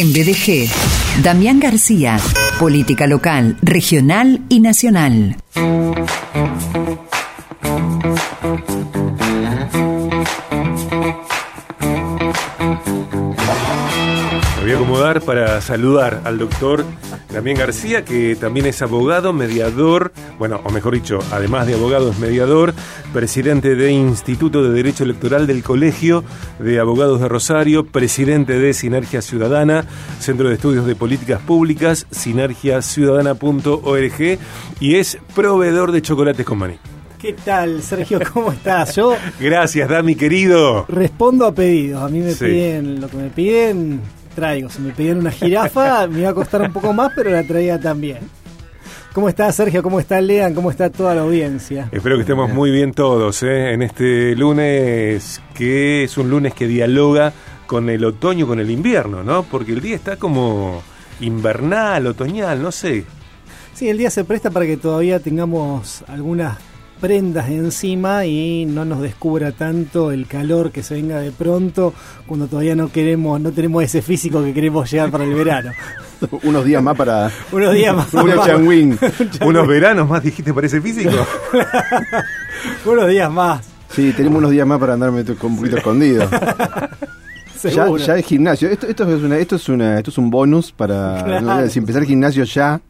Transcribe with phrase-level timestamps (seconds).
[0.00, 0.70] En BDG,
[1.24, 2.20] Damián García,
[2.60, 5.36] política local, regional y nacional.
[14.68, 16.84] Voy a acomodar para saludar al doctor
[17.32, 22.18] Damián García, que también es abogado, mediador, bueno, o mejor dicho, además de abogado es
[22.18, 22.74] mediador,
[23.14, 26.22] presidente de Instituto de Derecho Electoral del Colegio
[26.58, 29.86] de Abogados de Rosario, presidente de Sinergia Ciudadana,
[30.20, 34.38] Centro de Estudios de Políticas Públicas, sinergiaciudadana.org
[34.80, 36.74] y es proveedor de chocolates con maní.
[37.18, 38.20] ¿Qué tal, Sergio?
[38.32, 38.94] ¿Cómo estás?
[38.94, 40.84] Yo Gracias, Dami, querido.
[40.88, 42.00] respondo a pedidos.
[42.02, 42.44] A mí me Sí.
[42.44, 44.00] piden lo que me piden,
[44.38, 44.70] traigo.
[44.70, 47.80] Si me piden una jirafa, me iba a costar un poco más, pero la traía
[47.80, 48.18] también.
[49.12, 49.82] ¿Cómo está Sergio?
[49.82, 50.54] ¿Cómo está Lean?
[50.54, 51.88] ¿Cómo está toda la audiencia?
[51.90, 53.72] Espero que estemos muy bien todos ¿eh?
[53.72, 57.32] en este lunes, que es un lunes que dialoga
[57.66, 59.42] con el otoño, con el invierno, ¿no?
[59.42, 60.82] Porque el día está como
[61.20, 63.04] invernal, otoñal, no sé.
[63.74, 66.58] Sí, el día se presta para que todavía tengamos algunas
[67.00, 71.94] prendas encima y no nos descubra tanto el calor que se venga de pronto
[72.26, 75.72] cuando todavía no queremos, no tenemos ese físico que queremos llegar para el verano.
[76.42, 78.12] Unos días más para Unos días más.
[78.14, 78.98] un changuín.
[79.44, 81.10] Unos veranos más, dijiste, parece físico.
[82.84, 83.64] Unos días más.
[83.90, 86.28] Sí, tenemos unos días más para andarme con un poquito escondido.
[87.64, 88.68] Ya, ya el gimnasio.
[88.68, 91.40] Esto, esto es una, esto es una, esto es un bonus para Claro.
[91.62, 92.80] no, si empezar el gimnasio ya.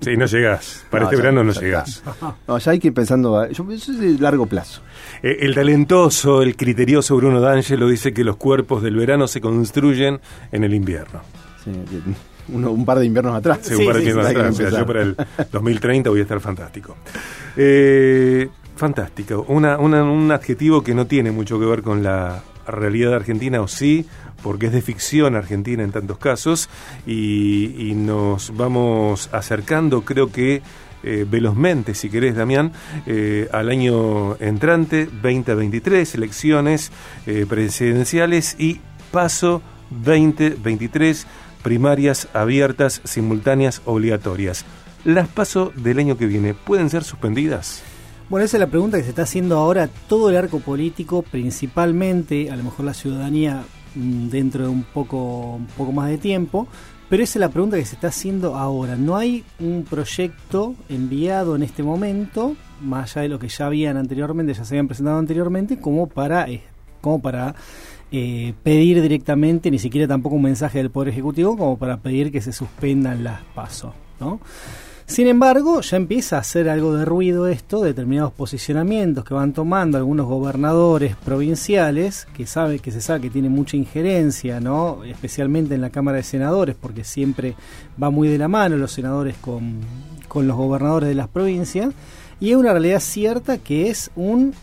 [0.00, 0.84] Sí, no llegás.
[0.90, 2.02] Para No, este ya- verano no ya llegás.
[2.48, 3.38] No, ya hay que ir pensando.
[3.38, 4.82] a- Yo, eso es de largo plazo.
[5.22, 10.20] Eh, El talentoso, el criterioso Bruno D'Angelo dice que los cuerpos del verano se construyen
[10.52, 11.20] en el invierno.
[11.64, 11.70] Sí,
[12.52, 13.58] uno- un par de inviernos atrás.
[13.62, 14.60] Sí, un par de sí, inviernos sí, atrás.
[14.66, 15.16] O sea, yo para el
[15.50, 16.96] 2030 voy a estar fantástico.
[17.56, 19.44] Eh, fantástico.
[19.48, 22.42] Una, una- un adjetivo que no tiene mucho que ver con la
[22.72, 24.06] realidad argentina, o sí,
[24.42, 26.68] porque es de ficción argentina en tantos casos,
[27.06, 30.62] y, nos vamos acercando, creo que
[31.02, 32.72] eh, velozmente, si querés, Damián,
[33.06, 36.92] eh, al año entrante, 2023, elecciones
[37.26, 38.80] eh, presidenciales y
[39.10, 41.26] paso 2023,
[41.62, 44.64] primarias abiertas, simultáneas, obligatorias.
[45.04, 47.82] ¿Las paso del año que viene pueden ser suspendidas?
[48.34, 52.50] Bueno, esa es la pregunta que se está haciendo ahora todo el arco político, principalmente,
[52.50, 53.62] a lo mejor la ciudadanía
[53.94, 56.66] mm, dentro de un poco, un poco más de tiempo,
[57.08, 58.96] pero esa es la pregunta que se está haciendo ahora.
[58.96, 63.96] No hay un proyecto enviado en este momento, más allá de lo que ya habían
[63.96, 66.64] anteriormente, ya se habían presentado anteriormente, como para, eh,
[67.00, 67.54] como para
[68.10, 72.40] eh, pedir directamente, ni siquiera tampoco un mensaje del Poder Ejecutivo, como para pedir que
[72.40, 74.40] se suspendan las pasos, ¿no?
[75.06, 79.98] Sin embargo, ya empieza a hacer algo de ruido esto, determinados posicionamientos que van tomando
[79.98, 85.04] algunos gobernadores provinciales, que sabe que se sabe que tiene mucha injerencia, ¿no?
[85.04, 87.54] Especialmente en la Cámara de Senadores, porque siempre
[88.02, 89.80] va muy de la mano los senadores con,
[90.26, 91.92] con los gobernadores de las provincias,
[92.40, 94.54] y es una realidad cierta que es un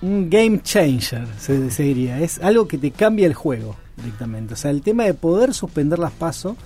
[0.00, 2.20] un game changer, se, se diría.
[2.20, 4.54] Es algo que te cambia el juego directamente.
[4.54, 6.56] O sea, el tema de poder suspender las pasos,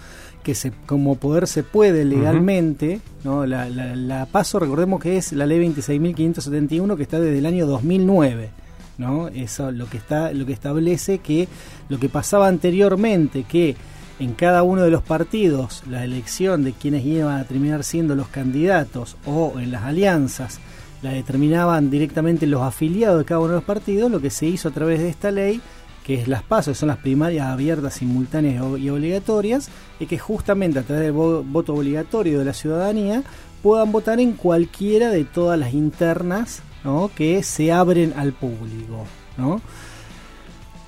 [0.42, 3.46] que se, como poder se puede legalmente, ¿no?
[3.46, 7.66] La, la, la paso, recordemos que es la ley 26.571 que está desde el año
[7.66, 8.50] 2009.
[8.98, 9.28] ¿no?
[9.28, 11.48] Eso lo que está lo que establece que
[11.88, 13.74] lo que pasaba anteriormente que
[14.18, 18.28] en cada uno de los partidos la elección de quienes iban a terminar siendo los
[18.28, 20.60] candidatos o en las alianzas
[21.02, 24.68] la determinaban directamente los afiliados de cada uno de los partidos, lo que se hizo
[24.68, 25.60] a través de esta ley,
[26.04, 29.68] que es las pasos, son las primarias abiertas, simultáneas y obligatorias,
[30.00, 33.22] y que justamente a través del vo- voto obligatorio de la ciudadanía
[33.62, 37.10] puedan votar en cualquiera de todas las internas ¿no?
[37.14, 39.04] que se abren al público.
[39.38, 39.60] ¿no?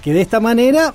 [0.02, 0.92] Que de esta manera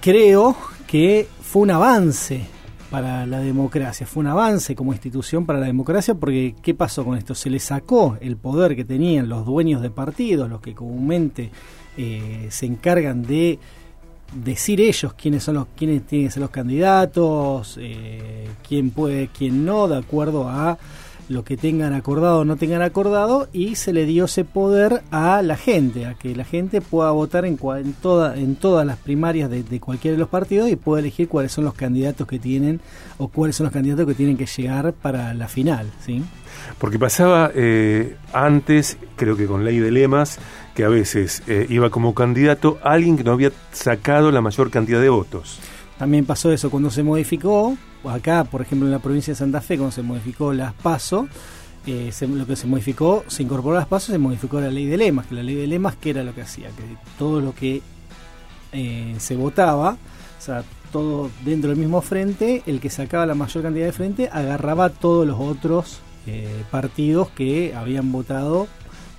[0.00, 0.56] creo
[0.86, 2.46] que fue un avance
[2.90, 7.16] para la democracia, fue un avance como institución para la democracia porque ¿qué pasó con
[7.16, 7.34] esto?
[7.34, 11.50] Se le sacó el poder que tenían los dueños de partidos, los que comúnmente
[12.02, 13.58] eh, se encargan de
[14.34, 19.64] decir ellos quiénes son los quiénes tienen que ser los candidatos, eh, quién puede, quién
[19.64, 20.78] no, de acuerdo a
[21.28, 25.42] lo que tengan acordado o no tengan acordado y se le dio ese poder a
[25.42, 28.96] la gente, a que la gente pueda votar en, cua- en, toda, en todas las
[28.96, 32.40] primarias de, de cualquiera de los partidos y pueda elegir cuáles son los candidatos que
[32.40, 32.80] tienen
[33.18, 36.20] o cuáles son los candidatos que tienen que llegar para la final, ¿sí?
[36.78, 40.40] Porque pasaba eh, antes, creo que con ley de lemas,
[40.80, 44.98] que a veces eh, iba como candidato alguien que no había sacado la mayor cantidad
[44.98, 45.58] de votos.
[45.98, 49.76] También pasó eso cuando se modificó, acá por ejemplo en la provincia de Santa Fe,
[49.76, 51.28] cuando se modificó las PASO,
[51.86, 54.96] eh, lo que se modificó, se incorporó a las PASO, se modificó la ley de
[54.96, 57.82] lemas, que la ley de lemas que era lo que hacía, que todo lo que
[58.72, 59.98] eh, se votaba,
[60.38, 64.30] o sea, todo dentro del mismo frente, el que sacaba la mayor cantidad de frente
[64.32, 66.00] agarraba a todos los otros
[66.70, 68.68] partidos que habían votado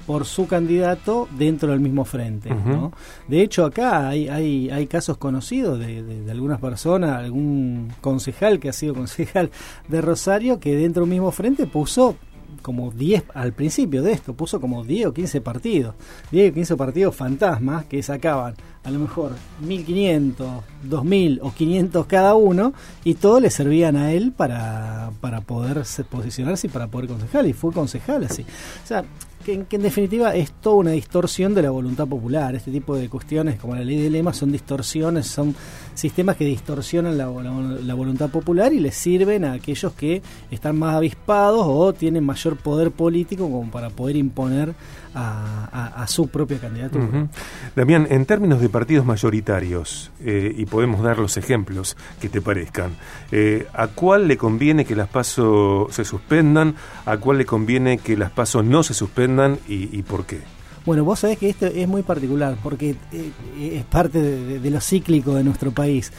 [0.05, 2.49] por su candidato dentro del mismo frente.
[2.49, 2.91] ¿no?
[3.27, 8.69] De hecho, acá hay, hay, hay casos conocidos de, de, algunas personas, algún concejal que
[8.69, 9.51] ha sido concejal
[9.87, 12.15] de Rosario, que dentro del mismo frente puso
[12.61, 15.95] como 10 al principio de esto, puso como 10 o 15 partidos,
[16.31, 22.35] 10 o 15 partidos fantasmas que sacaban a lo mejor 1500, 2000 o 500 cada
[22.35, 27.47] uno y todos le servían a él para, para poder posicionarse y para poder concejal
[27.47, 28.43] y fue concejal así.
[28.83, 29.03] O sea,
[29.41, 32.55] que, en definitiva es toda una distorsión de la voluntad popular.
[32.55, 35.55] Este tipo de cuestiones como la ley de lema son distorsiones, son
[35.93, 40.95] sistemas que distorsionan la, la, voluntad popular y les sirven a aquellos que están más
[40.95, 44.73] avispados o tienen mayor poder político como para poder imponer
[45.13, 47.27] a, su propia candidatura.
[47.75, 52.91] Damián, en términos de partidos mayoritarios, eh, y podemos dar los ejemplos que te parezcan,
[53.31, 56.75] eh, ¿a cuál le conviene que las pasos se suspendan?
[57.05, 59.30] ¿A cuál le conviene que las pasos no se suspendan?
[59.67, 60.39] ¿Y, por qué?
[60.85, 63.31] Bueno, vos sabés que esto es muy particular porque eh,
[63.75, 66.11] es parte de, lo cíclico de nuestro país.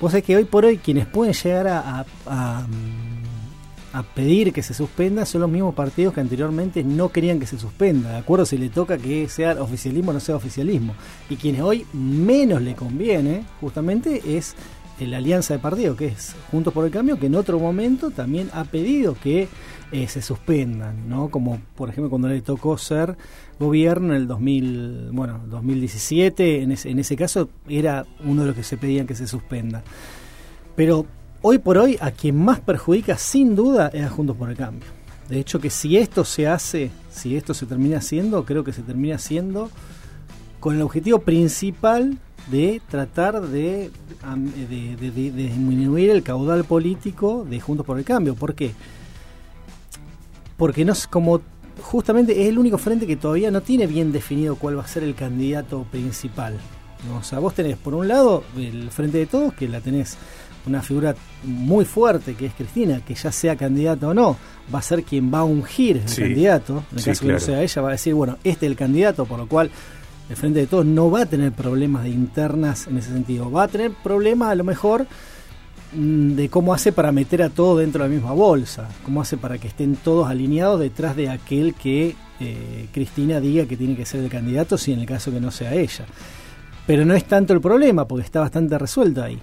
[0.00, 2.06] Vos sabés que hoy por hoy quienes pueden llegar a
[3.92, 7.58] a pedir que se suspenda son los mismos partidos que anteriormente no querían que se
[7.58, 8.44] suspenda, ¿de acuerdo?
[8.44, 10.94] Si le toca que sea oficialismo o no sea oficialismo.
[11.30, 14.54] Y quienes hoy menos le conviene, justamente, es
[15.00, 18.50] la alianza de partidos, que es Juntos por el Cambio, que en otro momento también
[18.52, 19.48] ha pedido que
[19.90, 21.30] eh, se suspendan, ¿no?
[21.30, 23.16] Como por ejemplo cuando le tocó ser
[23.58, 28.56] gobierno en el 2000, bueno, 2017, en ese, en ese caso era uno de los
[28.56, 29.82] que se pedían que se suspenda.
[30.76, 31.06] Pero
[31.42, 34.88] hoy por hoy a quien más perjudica sin duda es a Juntos por el Cambio.
[35.28, 38.82] De hecho que si esto se hace, si esto se termina haciendo, creo que se
[38.82, 39.70] termina haciendo
[40.60, 42.18] con el objetivo principal
[42.50, 43.90] de tratar de,
[45.34, 48.34] disminuir el caudal político de Juntos por el Cambio.
[48.34, 48.72] ¿Por qué?
[48.72, 48.97] Porque
[50.58, 51.40] no es como
[51.80, 55.04] justamente es el único frente que todavía no tiene bien definido cuál va a ser
[55.04, 56.58] el candidato principal.
[57.18, 60.16] O sea, vos tenés por un lado el Frente de Todos, que la tenés
[60.66, 61.14] una figura
[61.44, 64.36] muy fuerte que es Cristina, que ya sea candidata o no,
[64.74, 66.84] va a ser quien va a ungir el candidato.
[66.92, 69.24] En el caso que no sea ella, va a decir, bueno, este es el candidato,
[69.24, 69.70] por lo cual
[70.28, 73.50] el Frente de Todos no va a tener problemas de internas en ese sentido.
[73.50, 75.06] Va a tener problemas a lo mejor
[75.92, 79.58] de cómo hace para meter a todos dentro de la misma bolsa, cómo hace para
[79.58, 84.22] que estén todos alineados detrás de aquel que eh, Cristina diga que tiene que ser
[84.22, 86.04] el candidato, si en el caso que no sea ella.
[86.86, 89.38] Pero no es tanto el problema, porque está bastante resuelto ahí.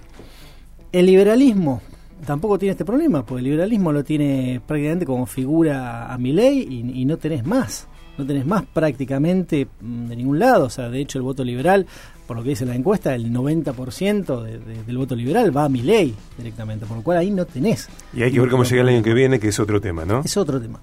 [0.92, 1.82] El liberalismo
[2.24, 6.92] tampoco tiene este problema, porque el liberalismo lo tiene prácticamente como figura a mi ley
[6.94, 7.86] y, no tenés más.
[8.18, 10.66] No tenés más prácticamente mm, de ningún lado.
[10.66, 11.86] O sea, de hecho, el voto liberal,
[12.26, 14.42] por lo que dice la encuesta, el 90%
[14.86, 17.88] del voto liberal va a mi ley directamente, por lo cual ahí no tenés.
[18.14, 20.22] Y hay que ver cómo llega el año que viene, que es otro tema, ¿no?
[20.24, 20.80] Es otro tema.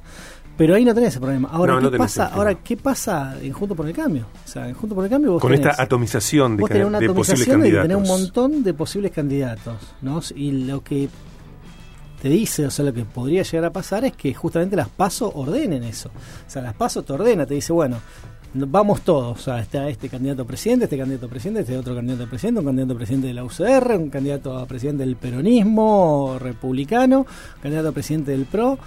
[0.55, 1.49] Pero ahí no tenés ese problema.
[1.51, 4.27] Ahora, ¿qué, pasa, ahora ¿qué pasa en Junto por el Cambio?
[4.45, 7.47] O sea, en Junto por el Cambio vos Con esta atomización de, una de posibles
[7.47, 7.89] candidatos.
[7.89, 10.21] tenés un montón de posibles candidatos, ¿no?
[10.35, 11.09] Y lo que
[12.23, 15.33] te dice, o sea, lo que podría llegar a pasar es que justamente las PASO
[15.35, 16.07] ordenen eso.
[16.07, 17.97] O sea, las PASO te ordena, te dice, bueno,
[18.53, 21.93] vamos todos, o sea, está este candidato a presidente, este candidato a presidente, este otro
[21.93, 25.17] candidato a presidente, un candidato a presidente de la UCR, un candidato a presidente del
[25.17, 27.25] peronismo republicano,
[27.61, 28.79] candidato a presidente del PRO,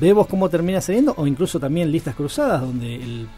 [0.00, 3.28] Vemos cómo termina saliendo, o incluso también listas cruzadas, donde el,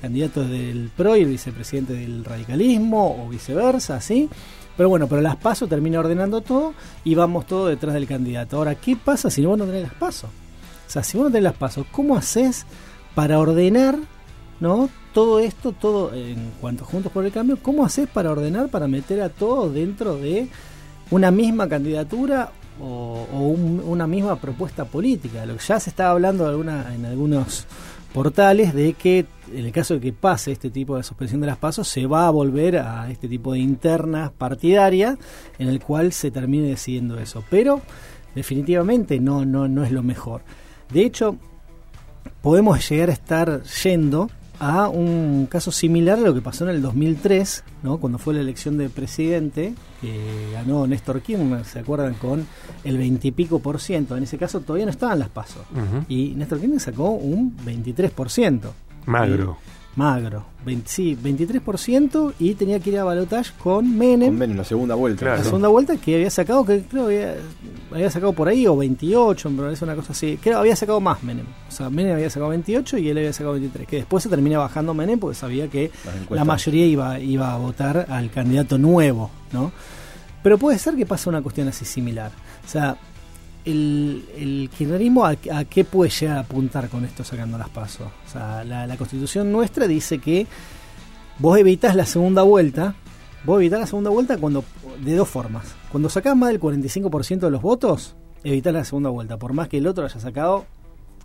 [0.00, 4.28] candidato del PRO y el vicepresidente del radicalismo, o viceversa, ¿sí?
[4.76, 8.56] Pero bueno, pero las PASO termina ordenando todo y vamos todo detrás del candidato.
[8.56, 10.26] Ahora, ¿qué pasa si vos no tenés las PASO?
[10.26, 12.66] O sea, si vos no tenés las PASO, ¿cómo haces
[13.14, 13.96] para ordenar
[14.60, 14.88] ¿no?
[15.12, 19.22] todo esto, todo en cuanto Juntos por el Cambio, ¿cómo haces para ordenar, para meter
[19.22, 20.48] a todos dentro de
[21.10, 23.26] una misma candidatura o,
[23.86, 25.44] una misma propuesta política.
[25.66, 27.66] Ya se estaba hablando en algunos
[28.12, 31.58] portales de que en el caso de que pase este tipo de suspensión de las
[31.58, 35.18] pasos se va a volver a este tipo de internas partidarias
[35.58, 37.44] en el cual se termine decidiendo eso.
[37.50, 37.80] Pero
[38.34, 40.42] definitivamente no, no, no es lo mejor.
[40.92, 41.36] De hecho,
[42.42, 46.82] podemos llegar a estar yendo a un caso similar a lo que pasó en el
[46.82, 47.98] 2003, ¿no?
[47.98, 52.14] cuando fue la elección de presidente, que ganó Néstor Kirchner, ¿se acuerdan?
[52.14, 52.46] Con
[52.84, 54.16] el 20 y pico por ciento.
[54.16, 55.62] En ese caso todavía no estaban las pasos.
[56.08, 58.72] Y Néstor Kirchner sacó un 23 por ciento.
[59.06, 59.56] Magro
[59.96, 60.44] magro.
[60.84, 64.28] sí, 23% y tenía que ir a balotage con Menem.
[64.28, 65.24] Con Menem, la segunda vuelta.
[65.24, 67.34] La segunda vuelta que había sacado, que creo había,
[67.90, 70.38] había sacado por ahí, o 28, pero es una cosa así.
[70.40, 71.46] Creo había sacado más Menem.
[71.68, 73.88] O sea, Menem había sacado 28 y él había sacado 23.
[73.88, 75.90] Que después se termina bajando Menem porque sabía que
[76.30, 79.72] la mayoría iba, iba a votar al candidato nuevo, ¿no?
[80.42, 82.30] Pero puede ser que pase una cuestión así similar.
[82.64, 82.98] O sea,
[83.66, 88.06] el, el kirchnerismo a, a qué puede llegar a apuntar con esto sacando las pasos.
[88.26, 90.46] O sea, la, la constitución nuestra dice que
[91.38, 92.94] vos evitas la segunda vuelta,
[93.44, 94.64] vos evitas la segunda vuelta cuando
[95.04, 95.74] de dos formas.
[95.90, 99.78] Cuando sacás más del 45% de los votos, evitas la segunda vuelta, por más que
[99.78, 100.64] el otro haya sacado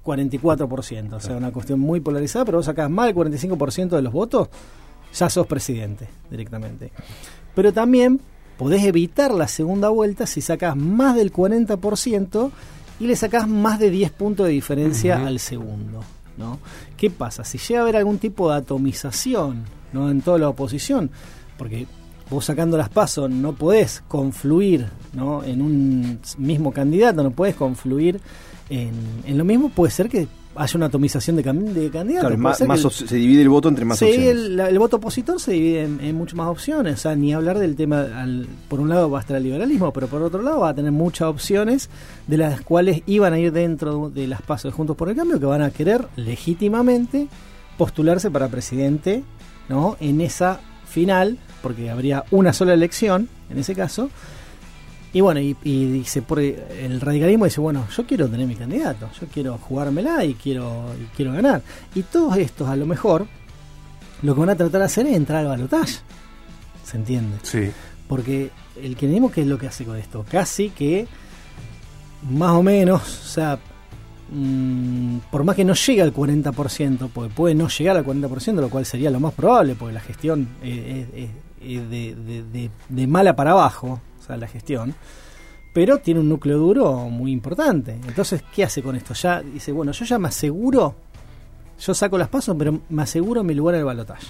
[0.03, 4.12] 44%, o sea, una cuestión muy polarizada, pero vos sacás más del 45% de los
[4.12, 4.50] votos,
[5.13, 6.91] ya sos presidente directamente.
[7.53, 8.19] Pero también
[8.62, 12.51] podés evitar la segunda vuelta si sacás más del 40%
[13.00, 16.01] y le sacás más de 10 puntos de diferencia al segundo.
[16.38, 16.60] ¿no?
[16.96, 17.44] ¿Qué pasa?
[17.44, 19.63] Si llega a haber algún tipo de atomización
[19.94, 20.12] ¿no?
[20.12, 21.10] en toda la oposición,
[21.58, 21.88] porque
[22.30, 25.44] vos sacando las pasos no podés confluir ¿no?
[25.44, 28.22] en un mismo candidato, no podés confluir
[28.70, 28.91] en,
[29.25, 32.27] en lo mismo, puede ser que haya una atomización de, de candidatos.
[32.29, 34.27] Claro, más, más el- se divide el voto entre más sí, opciones.
[34.29, 36.96] el, el voto opositor se divide en, en muchas más opciones.
[36.96, 38.01] O sea, ni hablar del tema.
[38.01, 40.74] al- por un lado va a estar el liberalismo, pero por otro lado va a
[40.74, 41.89] tener muchas opciones
[42.27, 45.39] de las cuales iban a ir dentro de las pasos de Juntos por el Cambio
[45.39, 47.27] que van a querer legítimamente
[47.77, 49.24] postularse para presidente
[49.70, 49.96] ¿no?
[50.00, 54.10] en esa final, porque habría una sola elección en ese caso.
[55.13, 59.10] Y bueno, y, y dice, por el radicalismo dice, bueno, yo quiero tener mi candidato,
[59.20, 61.62] yo quiero jugármela y quiero, y quiero ganar.
[61.96, 63.27] Y todos estos, a lo mejor,
[64.22, 65.98] lo que van a tratar de hacer es entrar al balotaje.
[66.86, 67.38] ¿Se entiende?
[67.44, 67.72] Sí.
[68.08, 68.51] Porque
[68.82, 70.25] el kirchnerismo, ¿qué es lo que hace con esto?
[70.30, 71.08] Casi que,
[72.30, 73.60] más o menos, o sea,
[74.32, 78.70] mm, por más que no llegue al 40%, porque puede no llegar al 40%, lo
[78.70, 81.30] cual sería lo más probable, porque la gestión eh, es, es-
[81.63, 84.94] es de, de- de- de mala para abajo, o sea, la gestión,
[85.74, 87.94] pero tiene un núcleo duro muy importante.
[88.08, 89.13] Entonces, ¿qué hace con esto?
[89.13, 90.96] Ya dice, bueno, yo ya me aseguro,
[91.80, 94.28] yo saco las pasos, pero me aseguro mi lugar en el balotaje.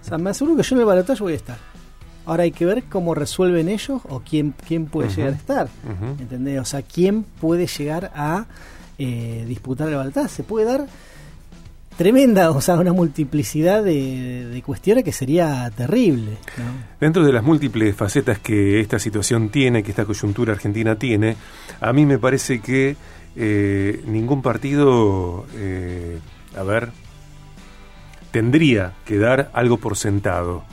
[0.00, 1.58] O sea, me aseguro que yo en el balotaje voy a estar.
[2.26, 5.68] Ahora hay que ver cómo resuelven ellos o quién, quién puede llegar a estar.
[5.84, 6.22] Ujú.
[6.22, 6.60] ¿Entendés?
[6.60, 8.46] O sea, quién puede llegar a
[8.98, 10.28] eh, disputar el balotaje.
[10.28, 10.86] Se puede dar
[11.96, 16.38] tremenda, o sea, una multiplicidad de, cuestiones que sería terrible.
[17.00, 21.36] Dentro de las múltiples facetas que esta situación tiene, que esta coyuntura argentina tiene,
[21.80, 22.96] a mí me parece que
[23.36, 26.18] eh, ningún partido, eh,
[26.56, 26.90] a ver,
[28.30, 30.64] tendría que dar algo por sentado,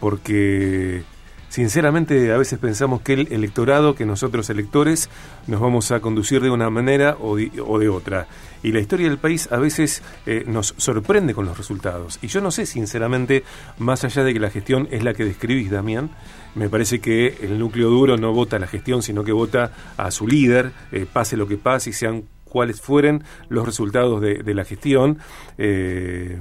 [0.00, 1.02] porque
[1.50, 5.10] sinceramente a veces pensamos que el electorado, que nosotros electores,
[5.46, 8.26] nos vamos a conducir de una manera o de, o de otra.
[8.62, 12.18] Y la historia del país a veces eh, nos sorprende con los resultados.
[12.22, 13.42] Y yo no sé, sinceramente,
[13.78, 16.10] más allá de que la gestión es la que describís, Damián,
[16.54, 20.10] me parece que el núcleo duro no vota a la gestión, sino que vota a
[20.10, 24.64] su líder, eh, pase lo que pase y sean cuáles fueren los resultados de, la
[24.64, 25.18] gestión.
[25.58, 26.40] Eh,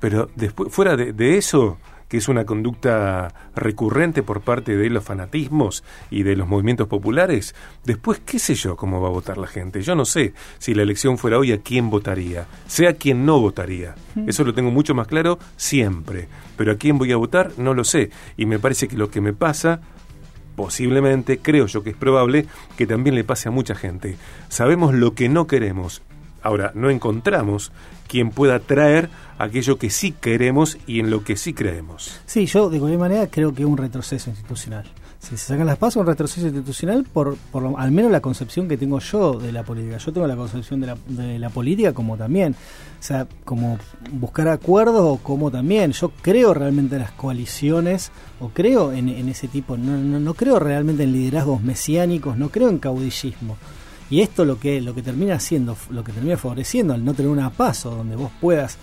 [0.00, 1.78] pero después, fuera de eso,
[2.14, 7.56] que es una conducta recurrente por parte de los fanatismos y de los movimientos populares,
[7.84, 9.82] después qué sé yo cómo va a votar la gente.
[9.82, 13.96] Yo no sé si la elección fuera hoy a quién votaría, sea quien no votaría.
[14.28, 16.28] Eso lo tengo mucho más claro siempre.
[16.56, 18.10] Pero a quién voy a votar no lo sé.
[18.36, 19.80] Y me parece que lo que me pasa
[20.54, 24.14] posiblemente, creo yo que es probable, que también le pase a mucha gente.
[24.48, 26.00] Sabemos lo que no queremos.
[26.44, 27.72] Ahora, no encontramos
[28.06, 29.08] quien pueda traer
[29.38, 32.20] aquello que sí queremos y en lo que sí creemos.
[32.26, 34.84] Sí, yo de cualquier manera creo que es un retroceso institucional.
[35.18, 38.68] Si se sacan las pasos, un retroceso institucional por, por lo- al menos la concepción
[38.68, 39.96] que tengo yo de la política.
[39.96, 43.78] Yo tengo la concepción de la, de la política como también, o sea, como
[44.12, 45.92] buscar acuerdos o como también.
[45.92, 50.34] Yo creo realmente en las coaliciones o creo en, en ese tipo, no, no, no
[50.34, 53.56] creo realmente en liderazgos mesiánicos, no creo en caudillismo.
[54.14, 57.30] Y esto lo que lo que termina haciendo, lo que termina favoreciendo al no tener
[57.32, 58.78] una paso donde vos puedas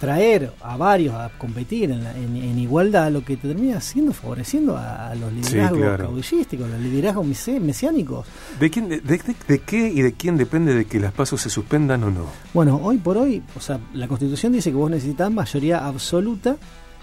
[0.00, 4.12] traer a varios a competir en, la- en- en igualdad, lo que te termina haciendo
[4.12, 6.04] favoreciendo a, a los liderazgos claro.
[6.06, 7.26] caudillísticos, los liderazgos
[7.62, 8.26] mesiánicos.
[8.60, 11.48] ¿De, quién, de, de- de qué y de quién depende de que las pasos se
[11.48, 12.26] suspendan o no?
[12.52, 16.56] Bueno, hoy por hoy, o sea, la Constitución dice que vos necesitas mayoría absoluta,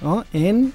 [0.03, 0.23] ¿no?
[0.33, 0.71] En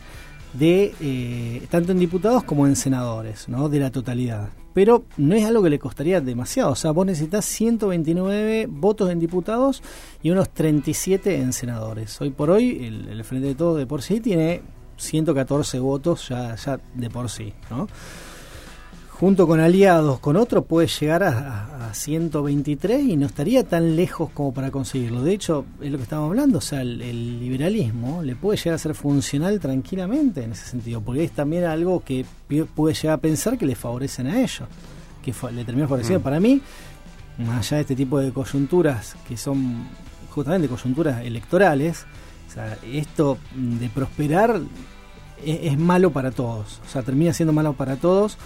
[0.55, 3.69] de eh, tanto en diputados como en senadores, ¿no?
[3.69, 4.49] De la totalidad.
[4.77, 6.73] Pero no es algo que le costaría demasiado.
[6.73, 9.83] O sea, vos necesitas 129 votos en diputados
[10.23, 12.21] y unos 37 en senadores.
[12.21, 14.61] Hoy por hoy, el, el Frente de Todos de por sí tiene
[14.99, 17.89] 114 votos ya, ya de por sí, ¿no?
[19.19, 23.97] Junto con aliados con otro puede llegar a, a- a 123 y no estaría tan
[23.97, 25.23] lejos como para conseguirlo.
[25.23, 28.75] De hecho, es lo que estamos hablando, o sea, el, el liberalismo le puede llegar
[28.75, 32.25] a ser funcional tranquilamente en ese sentido, porque es también algo que
[32.75, 34.69] puede llegar a pensar que le favorecen a ellos,
[35.25, 36.21] que le termina favoreciendo.
[36.21, 36.23] Mm.
[36.25, 36.61] Para mí,
[37.39, 39.87] más allá de este tipo de coyunturas que son
[40.31, 42.05] justamente coyunturas electorales,
[42.49, 44.61] o sea, esto de prosperar
[45.45, 48.37] es, es malo para todos, o sea, termina siendo malo para todos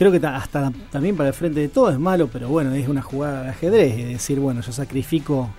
[0.00, 3.02] creo que hasta también para el frente de todo es malo, pero bueno, es una
[3.02, 5.50] jugada de ajedrez, es decir, bueno, yo sacrifico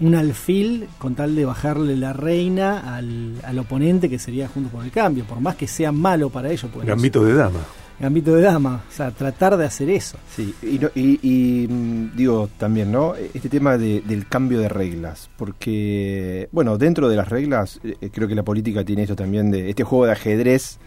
[0.00, 4.86] un alfil con tal de bajarle la reina al, al oponente que sería junto por
[4.86, 6.70] el cambio, por más que sea malo para ellos.
[6.72, 7.58] Pues, Gambito de dama.
[8.00, 10.16] Gambito de dama, o sea, tratar de hacer eso.
[10.34, 13.14] Sí, y, mm, digo también, ¿no?
[13.34, 18.34] Este tema del cambio de reglas, porque, bueno, dentro de las reglas, eh, creo que
[18.34, 20.78] la política tiene esto también de este juego de ajedrez,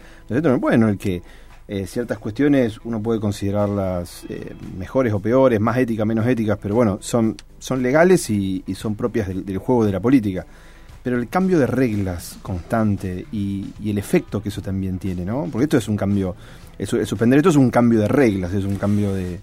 [0.58, 1.22] bueno, el que
[1.66, 6.74] eh, ciertas cuestiones uno puede considerarlas eh, mejores o peores, más éticas, menos éticas, pero
[6.74, 10.44] bueno, son, son legales y, son propias del, juego de la política.
[11.02, 15.48] Pero el cambio de reglas constante y, el efecto que eso también tiene, ¿no?
[15.50, 16.36] Porque esto es un cambio,
[16.78, 19.40] suspender esto es un cambio de reglas, es un cambio de...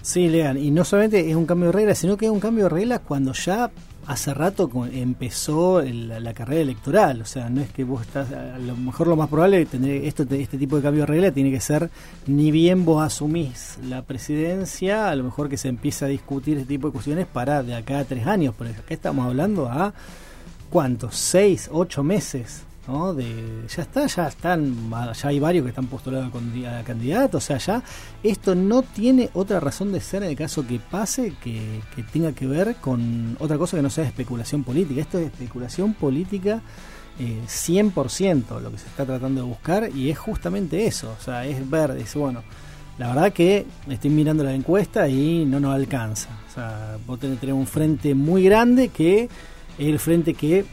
[0.00, 2.64] Sí, Lean, y no solamente es un cambio de reglas, sino que es un cambio
[2.64, 3.70] de reglas cuando ya
[4.06, 8.76] hace rato empezó la carrera electoral, o sea, no es que vos estás, a lo
[8.76, 11.90] mejor lo más probable tener esto, este tipo de cambio de regla tiene que ser
[12.26, 16.68] ni bien vos asumís la presidencia, a lo mejor que se empieza a discutir este
[16.68, 19.94] tipo de cuestiones para de acá a tres años, pero acá estamos hablando a
[20.70, 26.30] cuántos, seis, ocho meses De, ya está, ya están, ya hay varios que están postulados
[26.30, 27.82] a candidato, o sea, ya
[28.22, 31.80] esto no tiene otra razón de ser en el caso que pase que,
[32.12, 35.00] tenga que ver con otra cosa que no sea especulación política.
[35.00, 36.60] Esto es especulación política
[37.18, 41.46] eh, 100% lo que se está tratando de buscar y es justamente eso, o sea,
[41.46, 42.42] es ver, dice, bueno,
[42.98, 46.28] la verdad que estoy mirando la encuesta y no nos alcanza.
[46.50, 49.24] O sea, vos tenés un frente muy grande que
[49.78, 50.66] es el frente que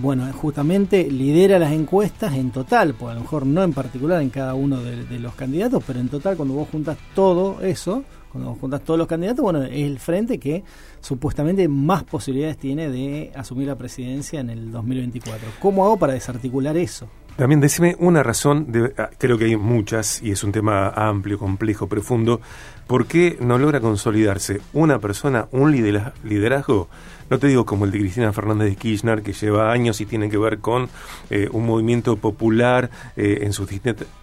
[0.00, 4.30] bueno, justamente lidera las encuestas en total, pues a lo mejor no en particular en
[4.30, 8.60] cada uno de, los candidatos, pero en total cuando vos juntas todo eso, cuando vos
[8.60, 10.62] juntas todos los candidatos, bueno, es el frente que
[11.00, 15.48] supuestamente más posibilidades tiene de asumir la presidencia en el 2024.
[15.60, 17.08] ¿Cómo hago para desarticular eso?
[17.38, 21.38] También decime una razón, de, ah, creo que hay muchas y es un tema amplio,
[21.38, 22.42] complejo, profundo,
[22.86, 26.88] ¿por qué no logra consolidarse una persona, un liderazgo
[27.30, 30.30] no te digo como el de Cristina Fernández de Kirchner, que lleva años y tiene
[30.30, 30.88] que ver con
[31.28, 33.68] eh, un movimiento popular eh, en sus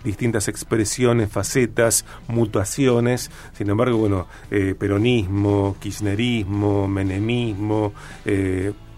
[0.03, 3.29] distintas expresiones, facetas, mutaciones.
[3.53, 7.93] Sin embargo, bueno, eh, peronismo, kirchnerismo, menemismo,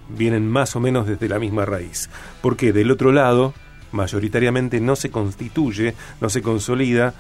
[0.10, 2.10] vienen más o menos desde la misma raíz.
[2.41, 3.53] Porque del otro lado,
[3.91, 7.13] mayoritariamente no se constituye, no se consolida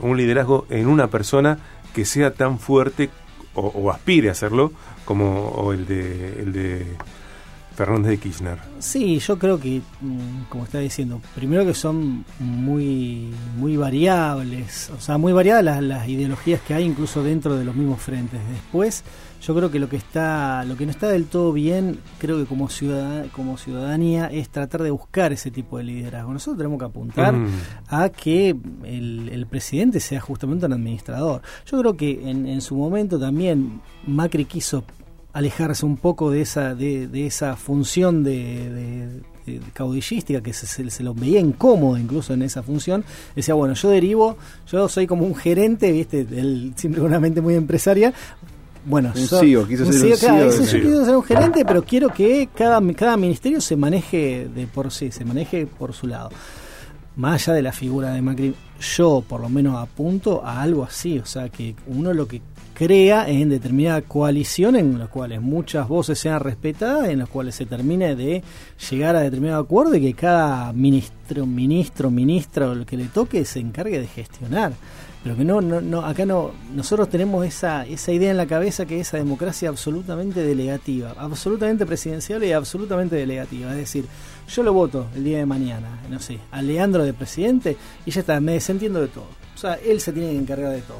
[0.00, 1.58] un liderazgo en una persona
[1.94, 3.10] que sea tan fuerte
[3.54, 4.72] o, aspire a hacerlo
[5.04, 6.86] como el de, el de
[7.76, 8.58] Fernández de Kirchner.
[8.78, 15.00] Sí, yo creo que, mm, como está diciendo, primero que son muy, muy variables, o
[15.00, 18.40] sea, muy variadas las, las ideologías que hay incluso dentro de los mismos frentes.
[18.50, 19.04] Después,
[19.42, 22.46] yo creo que lo que está lo que no está del todo bien creo que
[22.46, 26.86] como ciudad como ciudadanía es tratar de buscar ese tipo de liderazgo nosotros tenemos que
[26.86, 27.48] apuntar mm.
[27.88, 33.20] a que el, presidente sea justamente un administrador yo creo que en, en su momento
[33.20, 34.82] también Macri quiso
[35.36, 39.20] alejarse un poco de esa de, de esa función de,
[39.74, 44.38] caudillística que se, se, lo veía incómodo incluso en esa función decía bueno yo derivo
[44.66, 48.14] yo soy como un gerente viste él siempre con una mente muy empresaria
[48.88, 52.80] bueno, un CEO, quiso ser un CEO, quiso ser un gerente, pero quiero que cada,
[52.94, 56.30] cada ministerio se maneje de por sí, se maneje por su lado.
[57.16, 61.18] Más allá de la figura de Macri, yo por lo menos apunto a algo así,
[61.18, 62.40] o sea, que uno lo que
[62.76, 67.64] crea en determinada coalición en las cuales muchas voces sean respetadas, en las cuales se
[67.64, 68.42] termine de
[68.90, 73.46] llegar a determinado acuerdo y que cada ministro, ministro, ministra o lo que le toque
[73.46, 74.72] se encargue de gestionar
[75.26, 78.86] pero que no, no, no, acá no, nosotros tenemos esa, esa idea en la cabeza
[78.86, 83.72] que es esa democracia absolutamente delegativa, absolutamente presidencial y absolutamente delegativa.
[83.72, 84.04] Es decir,
[84.48, 88.20] yo lo voto el día de mañana, no sé, a Leandro de presidente y ya
[88.20, 89.45] está, me desentiendo de todo.
[89.56, 90.98] O sea, él se tiene que encargar de todo.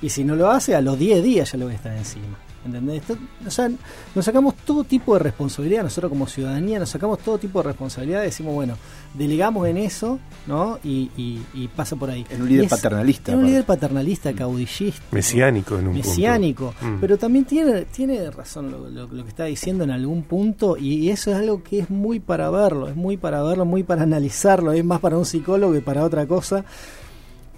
[0.00, 2.38] Y si no lo hace, a los 10 días ya le voy a estar encima.
[2.64, 3.02] ¿Entendés?
[3.46, 3.70] O sea,
[4.14, 8.22] nos sacamos todo tipo de responsabilidad, nosotros como ciudadanía nos sacamos todo tipo de responsabilidad,
[8.22, 8.76] decimos, bueno,
[9.14, 10.78] delegamos en eso, ¿no?
[10.82, 12.26] Y, pasa por ahí.
[12.30, 13.32] En un líder paternalista.
[13.32, 15.02] En un líder paternalista, caudillista.
[15.12, 16.74] Mesiánico en un Mesiánico.
[16.80, 16.96] Mm.
[17.00, 21.36] Pero también tiene, tiene razón lo, que está diciendo en algún punto, y eso es
[21.36, 25.00] algo que es muy para verlo, es muy para verlo, muy para analizarlo, es más
[25.00, 26.64] para un psicólogo que para otra cosa.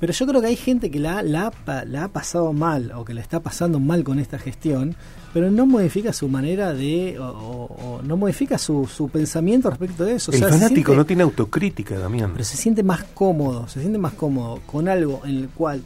[0.01, 1.53] Pero yo creo que hay gente que la, la,
[1.87, 4.95] la, ha pasado mal o que la está pasando mal con esta gestión,
[5.35, 7.17] pero no modifica su manera de.
[7.19, 10.31] o, no modifica su, su, pensamiento respecto de eso.
[10.31, 12.33] El fanático no tiene autocrítica, Damián.
[12.33, 15.83] Pero se siente más cómodo, se siente más cómodo con algo en el cual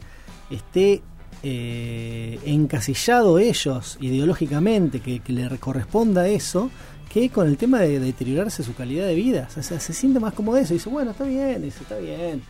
[0.51, 1.01] esté
[1.41, 6.69] eh, encasillado ellos ideológicamente, que, que le corresponda eso,
[7.11, 9.49] que con el tema de, deteriorarse su calidad de vida.
[9.57, 12.43] O sea, se siente más cómodo eso y dice, bueno, está bien, dice, está bien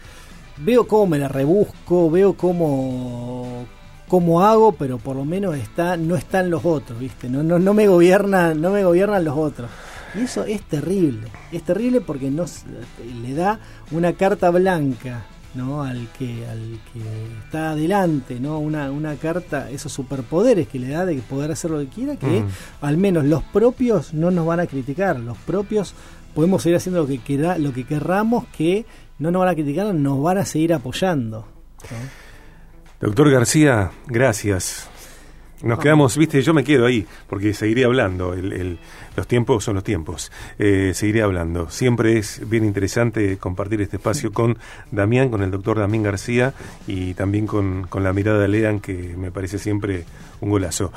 [0.57, 3.65] veo cómo me la rebusco, veo cómo
[4.07, 7.29] cómo hago, pero por lo menos está no están los otros, ¿viste?
[7.29, 9.69] No no no me gobiernan, no me gobiernan los otros.
[10.15, 11.27] Y eso es terrible.
[11.51, 12.45] Es terrible porque no
[13.23, 13.59] le da
[13.91, 15.83] una carta blanca ¿no?
[15.83, 16.99] al que al que
[17.45, 18.59] está adelante, ¿no?
[18.59, 22.43] Una, una carta, esos superpoderes que le da de poder hacer lo que quiera, que
[22.81, 25.93] al menos los propios no nos van a criticar, los propios
[26.33, 28.85] podemos seguir haciendo lo que queda, lo que querramos que
[29.19, 31.47] no nos van a criticar, nos van a seguir apoyando.
[32.99, 34.89] Doctor García, gracias.
[35.61, 38.79] Nos quedamos, viste, yo me quedo ahí, porque seguiré hablando, el,
[39.15, 41.69] los tiempos son los tiempos, eh, seguiré hablando.
[41.69, 44.57] Siempre es bien interesante compartir este espacio con
[44.91, 46.53] Damián, con el doctor Damián García
[46.87, 50.05] y también con, con la mirada de Lean, que me parece siempre
[50.41, 50.91] un golazo.